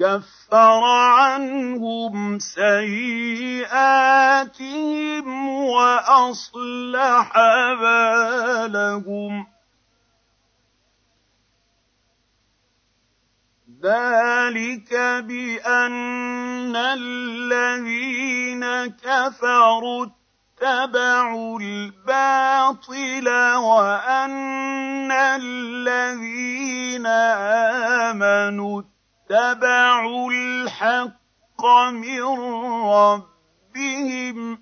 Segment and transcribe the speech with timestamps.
[0.00, 3.68] كفر عنهم سيئاتهم
[5.48, 7.32] وأصلح
[7.80, 9.46] بالهم.
[13.82, 14.92] ذلك
[15.24, 20.06] بأن الذين كفروا
[20.62, 27.06] اتبعوا الباطل وأن الذين
[28.10, 28.82] آمنوا
[29.30, 32.22] اتبعوا الحق من
[32.84, 34.58] ربهم.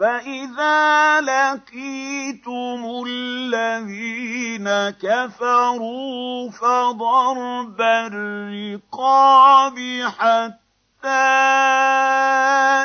[0.01, 9.77] فإذا لقيتم الذين كفروا فضرب الرقاب
[10.19, 11.09] حتى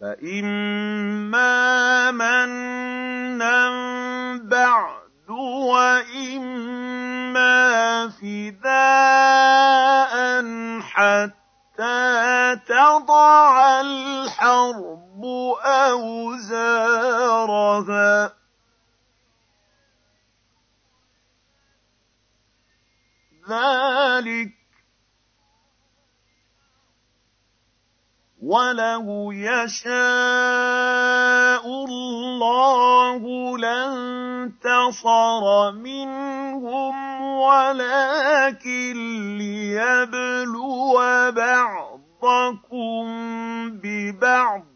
[0.00, 1.50] فإما
[2.10, 3.68] منا
[4.38, 5.30] بعد
[5.70, 7.58] وإما
[8.08, 10.14] فداء
[10.80, 15.24] حتى تضع الحرب
[15.88, 18.32] أوزارها
[23.48, 24.57] ذلك
[28.48, 29.88] ولو يشاء
[31.66, 33.20] الله
[33.58, 38.94] لانتصر منهم ولكن
[39.38, 40.96] ليبلو
[41.36, 43.04] بعضكم
[43.82, 44.67] ببعض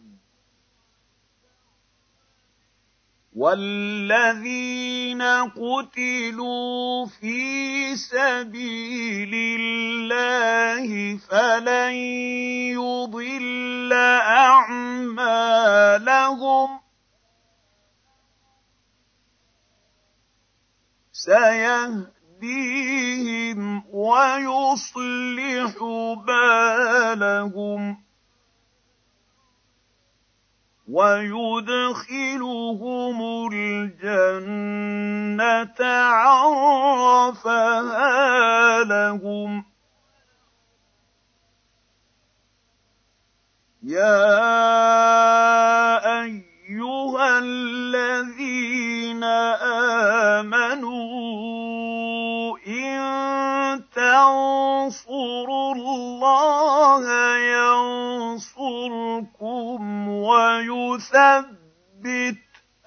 [3.37, 5.23] والذين
[5.57, 11.95] قتلوا في سبيل الله فلن
[12.77, 13.93] يضل
[14.73, 15.49] اعمالهم
[22.43, 25.75] سيهديهم ويصلح
[26.27, 28.02] بالهم
[30.93, 32.69] ويدخلهم
[33.53, 35.01] الجنة
[36.21, 37.65] عرفها
[38.85, 39.65] لهم.
[43.83, 44.43] يا
[46.23, 49.25] أيها الذين
[50.45, 51.03] آمنوا
[52.67, 53.01] إن
[53.95, 57.05] تنصروا الله
[57.39, 59.32] ينصركم
[60.33, 62.37] ويثبت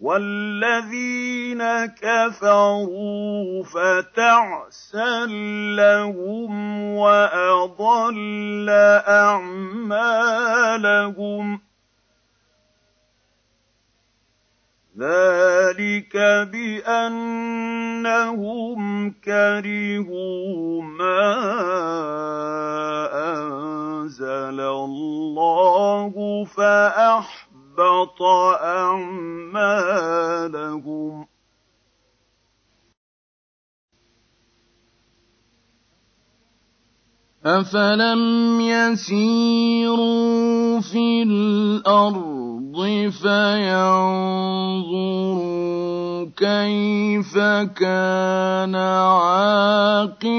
[0.00, 5.26] والذين كفروا فتعسا
[5.76, 8.66] لهم وأضل
[9.08, 10.52] أعمالهم.
[14.98, 16.16] ذلك
[16.52, 17.60] بأنهم
[19.10, 21.32] كرهوا ما
[23.12, 28.22] أنزل الله فأحبط أَحْبَطَ
[37.46, 40.00] أَفَلَمْ يَسِيرُوا
[40.80, 42.76] فِي الْأَرْضِ
[43.22, 44.22] فَيَنظُرُوا
[46.36, 47.34] كَيْفَ
[47.74, 48.74] كَانَ
[49.18, 50.32] عَاقِبَةُ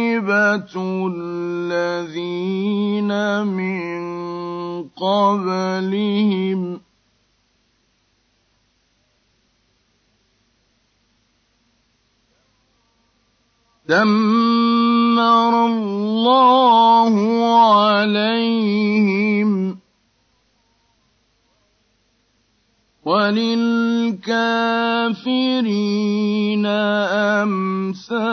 [1.15, 3.11] الَّذِينَ
[3.47, 3.93] مِن
[4.95, 6.79] قَبْلِهِمْ ۚ
[15.13, 17.15] دَمَّرَ اللَّهُ
[17.85, 19.77] عَلَيْهِمْ ۖ
[23.05, 24.25] وَلِلْكَافِرِينَ
[27.45, 28.23] أَمْثَالُهَا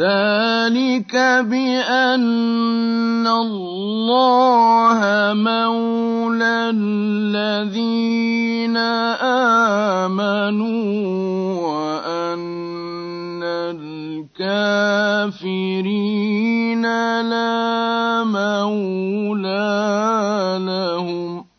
[0.00, 1.12] ذَٰلِكَ
[1.44, 5.00] بِأَنَّ اللَّهَ
[5.36, 8.00] مَوْلَى الَّذِينَ
[10.08, 10.80] آمَنُوا
[11.68, 13.42] وَأَنَّ
[14.40, 15.36] الْكَافِرِينَ
[17.28, 19.78] لَا مَوْلَىٰ
[20.64, 21.49] لَهُمْ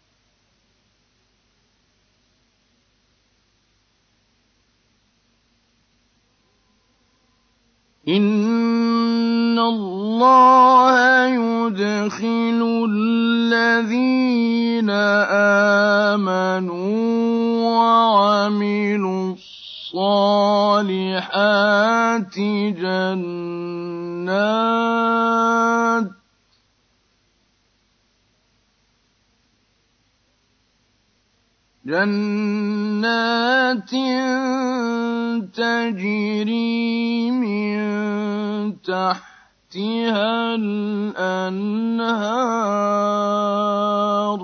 [8.12, 10.96] إِنَّ اللَّهَ
[11.28, 12.60] يُدْخِلُ
[12.92, 14.90] الَّذِينَ
[16.20, 16.90] آمَنُوا
[17.72, 19.34] وَعَمِلُوا
[19.96, 20.76] الصَّالِحَاتِ
[22.76, 24.22] جَنَّاتٍ
[31.92, 33.92] جَنَّاتٍ
[35.52, 37.78] تَجْرِي مِن
[38.82, 42.00] تَحْتِهَا الْأَنْهَارُ
[44.40, 44.44] ۖ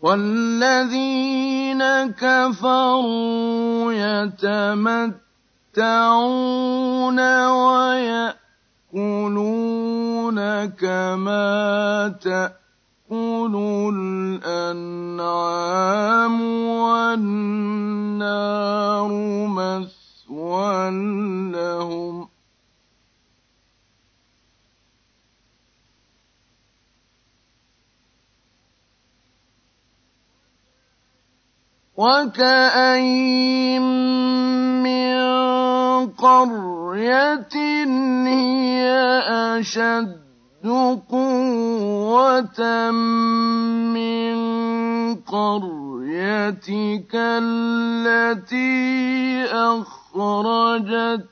[0.00, 1.82] وَالَّذِينَ
[2.18, 5.20] كَفَرُوا يَتَمَتَّعُونَ
[7.46, 8.34] وَيَأْكُلُونَ
[10.66, 12.08] كَمَا
[13.14, 13.54] تَأْكُلُ
[14.42, 15.16] الْأَنْعَامُ
[16.82, 18.30] وَالنَّارُ
[19.46, 20.90] مَثْوًى
[21.52, 22.28] لَّهُمْ.
[31.96, 33.82] وَكَأَيِّن
[34.82, 35.14] مِّن
[36.10, 37.56] قَرْيَةٍ
[38.26, 38.82] هِيَ
[39.30, 40.23] أَشَدُّ
[41.10, 42.60] قُوَّةً
[43.92, 44.34] مِّن
[45.14, 48.64] قَرْيَتِكَ الَّتِي
[49.52, 51.26] أَخْرَجَتْكَ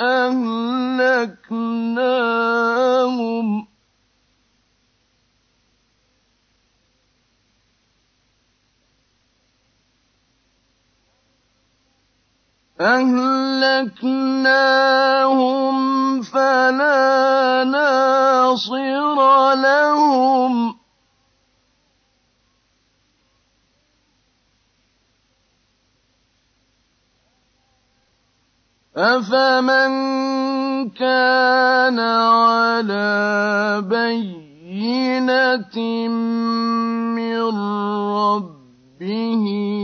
[0.00, 1.32] أَهْلَكْنَاهُمْ
[16.22, 19.18] فَلَا نَاصِرَ
[19.54, 20.74] لَهُمْ.
[28.96, 29.92] أَفَمَن
[30.90, 35.78] كَانَ عَلَىٰ بَيِّنَةٍ
[37.18, 37.42] مِّن
[38.18, 39.81] رَّبِّهِ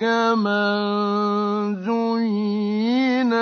[0.00, 3.32] كَمَن زُيِّنَ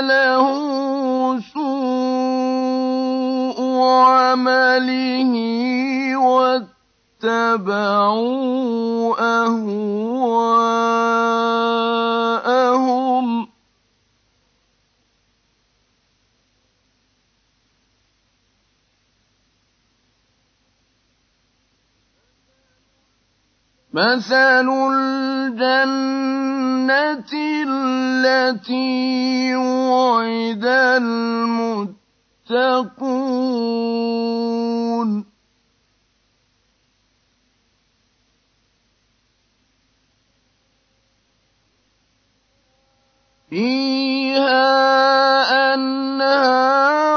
[0.00, 0.46] لَهُ.
[1.40, 5.32] سُوءُ عَمَلِهِ
[7.24, 7.84] وَاتَّبَعُوا
[9.44, 11.65] أَهْوَاءَهُم ۚ
[23.96, 26.12] مَثَلُ الْجَنَّةِ
[27.68, 30.64] الَّتِي وُعِدَ
[31.00, 31.96] الْمُتَّقُونَ
[35.22, 35.26] ۖ
[43.50, 44.76] فِيهَا
[45.74, 47.15] أَنْهَارٌ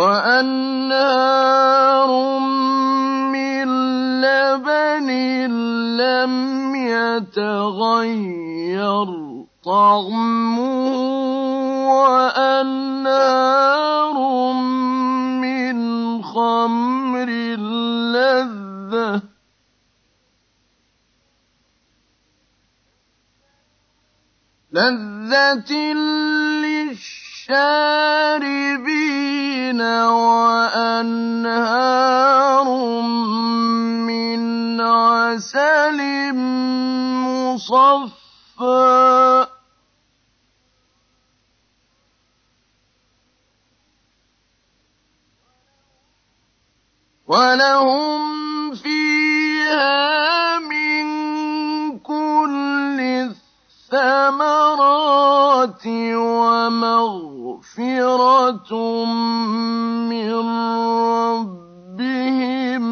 [0.00, 1.60] وأنهار
[3.28, 3.68] من
[4.20, 5.08] لبن
[6.00, 6.34] لم
[6.96, 8.28] يتغير
[9.64, 10.96] طعمه
[12.00, 12.96] وأنهار
[15.36, 15.76] من
[16.22, 17.28] خمر
[18.16, 19.22] لذة
[24.72, 25.72] لذة
[26.64, 27.29] للشاربين
[31.40, 32.66] وأنهار
[34.06, 35.98] من عسل
[37.54, 38.30] مصفى.
[47.26, 51.04] ولهم فيها من
[51.98, 53.00] كل
[53.92, 54.90] الثمرات
[57.78, 59.04] ومغفرة
[60.10, 60.32] من
[61.30, 62.84] ربهم.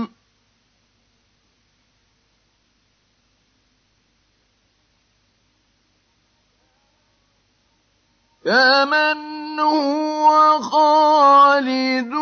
[8.45, 10.29] كمن هو
[10.63, 12.15] خالد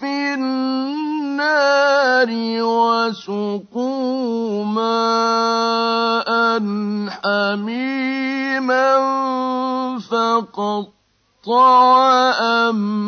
[0.00, 2.28] في النار
[2.62, 6.30] وسقوا ماء
[7.10, 8.82] حميما
[11.42, 12.38] فقطع
[12.70, 13.02] أمعاءهم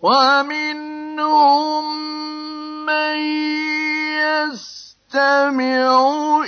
[0.00, 1.84] ومنهم
[2.86, 3.16] من
[4.22, 5.88] يستمع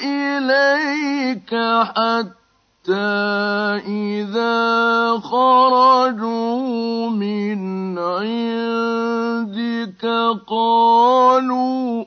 [0.02, 1.54] إليك
[1.94, 2.43] حتى
[2.90, 10.06] إذا خرجوا من عندك
[10.46, 12.04] قالوا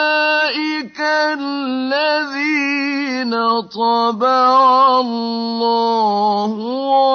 [0.00, 1.00] أولئك
[1.40, 2.50] الذين
[3.60, 6.54] طبع الله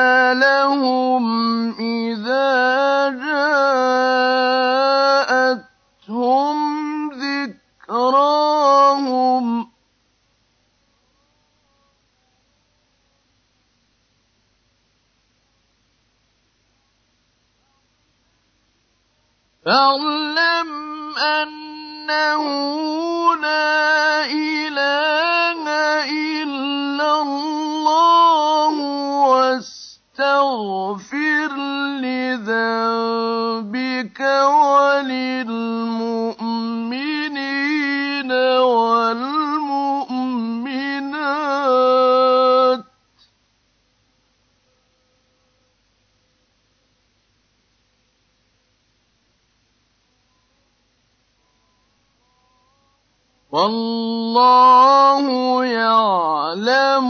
[53.57, 55.25] والله
[55.65, 57.09] يعلم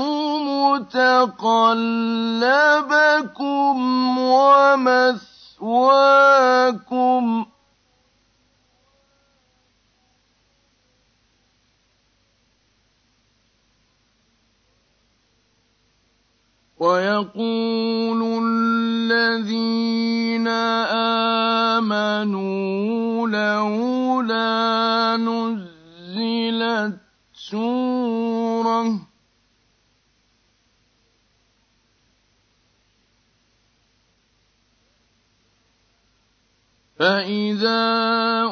[0.72, 1.38] متقلبكم
[4.20, 5.16] ومثواكم.
[16.80, 20.48] ويقول الذين
[21.78, 25.18] آمنوا لولا
[26.68, 27.00] نزلت
[27.34, 29.08] سورة.
[37.00, 37.84] فإذا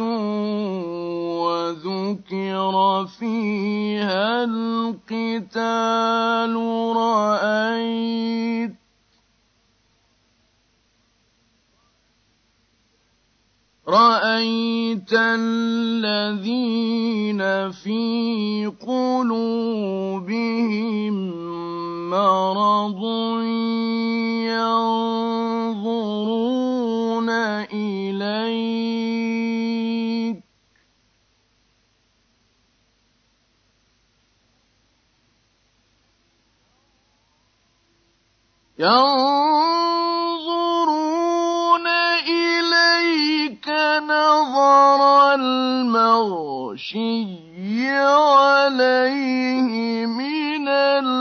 [1.42, 2.74] وذكر
[3.06, 5.72] فيها القتال
[6.96, 8.81] رأيت
[13.92, 16.50] رأيت الذين
[17.70, 20.32] في قلوبهم
[22.10, 23.02] مرض
[24.48, 25.88] ينظرون
[27.72, 28.72] إليك.
[38.78, 39.71] ينظرون
[44.00, 47.26] نظر المغشي
[48.00, 51.12] عليه من الموت.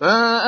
[0.00, 0.47] فأولى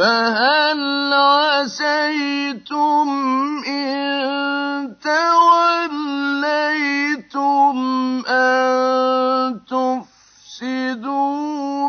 [0.00, 3.08] فهل عسيتم
[3.68, 6.46] إن توليتم
[8.28, 11.12] أن تفسدوا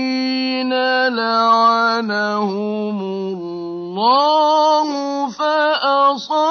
[1.08, 4.88] لعنهم الله
[5.30, 6.46] فأصمهم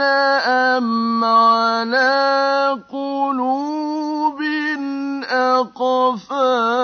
[0.00, 4.40] أم على قلوب
[5.30, 6.74] أقفالها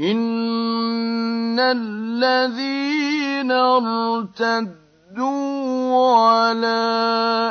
[0.00, 4.85] إن الذين ارتدوا
[5.18, 6.84] على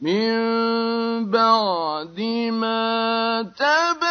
[0.00, 0.34] من
[1.30, 4.03] بعد ما تبين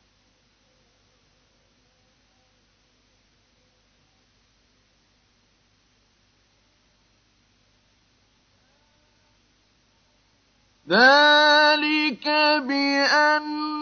[10.89, 12.29] ذلك
[12.69, 13.73] بأنهم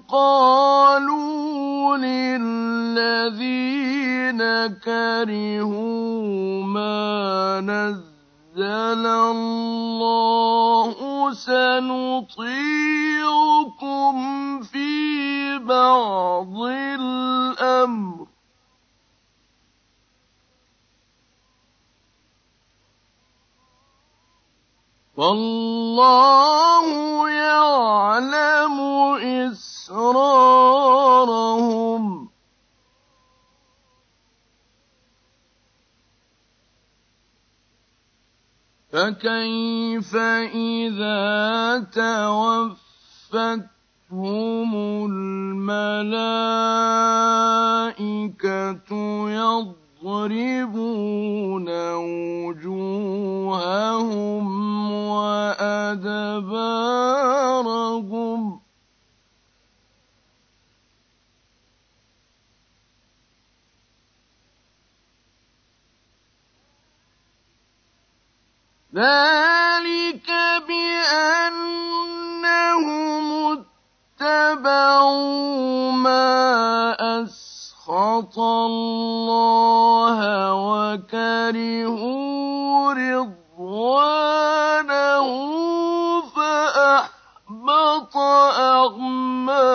[0.00, 3.81] قالوا للذين
[4.84, 10.96] كرهوا ما نزل الله
[11.32, 12.52] سنطيعكم
[14.62, 16.56] في بعض
[16.98, 18.26] الأمر
[25.16, 26.86] والله
[27.30, 28.80] يعلم
[29.50, 30.61] إسرارهم
[38.92, 40.16] فكيف
[40.54, 42.76] إذا توفتهم
[45.10, 45.72] الملائكة
[50.02, 51.68] يضربون
[52.44, 53.72] وجوههم
[54.92, 56.22] وأدبارهم
[68.94, 70.28] ذلك
[70.68, 71.96] بأنهم
[74.20, 77.52] اتبعوا ما أسروا
[77.82, 80.18] سخط الله
[80.94, 82.12] وكرهوا
[82.94, 84.08] رضوانه
[86.30, 88.16] فأحبط
[88.96, 89.72] أعمالهم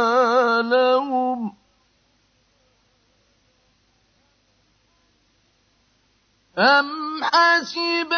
[6.58, 8.14] أم حسب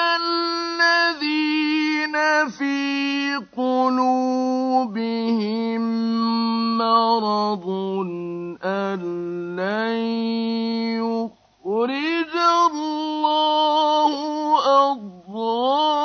[2.16, 5.02] الذين في قلوبهم
[6.78, 7.70] مرض
[8.64, 9.00] أن
[9.56, 9.96] لن
[10.98, 12.34] يخرج
[12.72, 14.12] الله
[14.92, 15.99] أضغانهم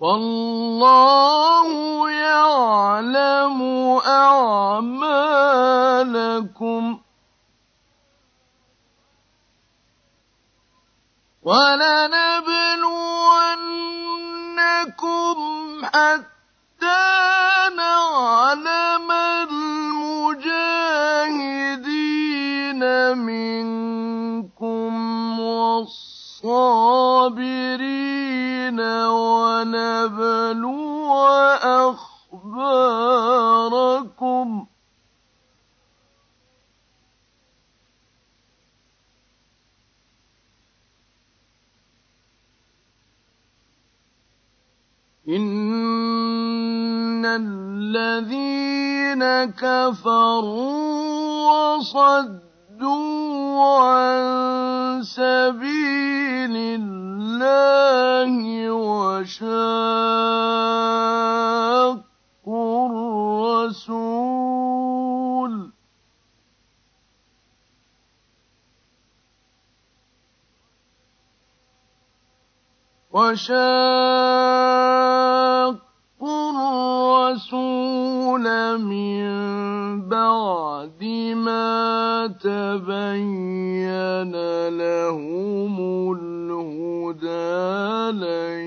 [0.00, 1.68] والله
[2.10, 3.62] يعلم
[4.06, 5.04] أعمالكم.
[11.42, 12.64] ولنبلونكم
[15.84, 17.33] حتى
[17.76, 19.10] نعلم
[21.94, 22.82] المجاهدين
[23.18, 24.92] منكم
[25.40, 26.40] والصابرين
[29.10, 30.74] ونبلو
[33.34, 34.66] أخباركم
[46.04, 51.34] إن الذين كفروا
[51.76, 53.04] وصدوا
[53.62, 58.32] عن سبيل الله
[58.70, 59.44] وشاقوا
[63.66, 64.34] الرسول.
[73.12, 74.54] وشاقوا
[78.76, 84.32] من بعد ما تبين
[84.68, 85.74] لهم
[86.12, 88.60] الهدى لن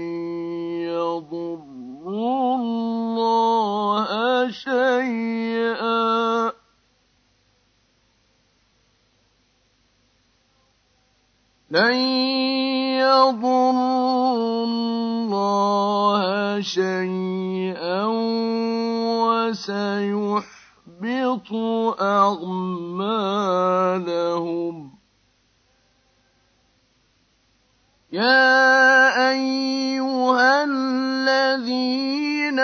[0.87, 4.07] يضروا الله
[4.51, 6.51] شيئا.
[11.71, 11.95] لن
[13.03, 18.05] يضروا الله شيئا
[19.47, 21.49] وسيحبط
[22.01, 23.37] أعمالهم.
[28.11, 32.59] يا أيها الذين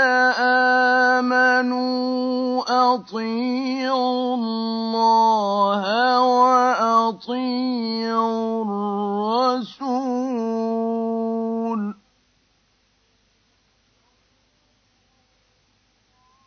[1.16, 2.64] آمنوا
[2.96, 5.84] أطيعوا الله
[6.22, 7.54] وأطيعوا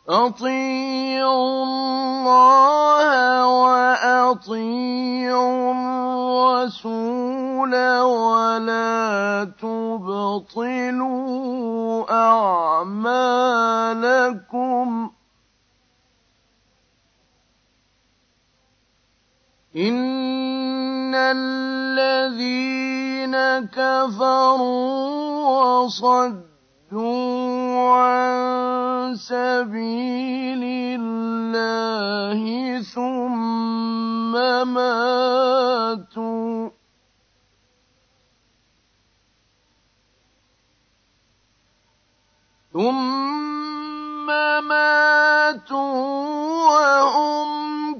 [0.09, 3.47] أطيعوا الله
[4.27, 4.87] وأطيعوا
[6.67, 11.11] الرسول ولا تبطلوا
[12.11, 13.17] أعمالكم.
[19.77, 22.55] إن الذين
[23.69, 24.87] كفروا
[25.83, 27.46] وصدوا
[27.77, 30.63] عن سبيل
[31.01, 32.41] الله
[32.81, 34.33] ثم
[34.73, 36.69] ماتوا.
[42.73, 44.27] ثم
[44.67, 45.97] ماتوا
[46.69, 47.49] وهم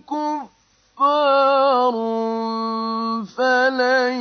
[0.02, 1.96] كفار
[3.38, 4.16] فلن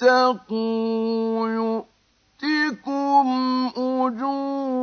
[0.00, 3.26] وتتقوا يؤتكم
[3.76, 4.82] أجوركم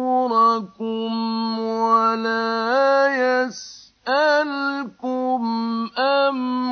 [1.59, 3.07] ولا
[4.07, 5.41] يسألكم
[5.97, 6.71] أموالكم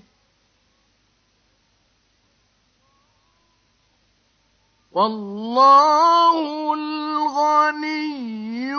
[4.93, 8.75] والله الغني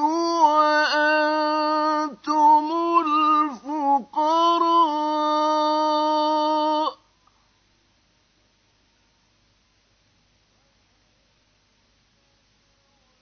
[0.45, 2.65] وأنتم
[3.05, 5.04] الفقراء